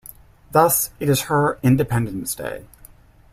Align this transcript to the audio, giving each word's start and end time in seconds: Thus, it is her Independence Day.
Thus, 0.51 0.89
it 0.99 1.09
is 1.09 1.25
her 1.29 1.59
Independence 1.61 2.33
Day. 2.33 2.65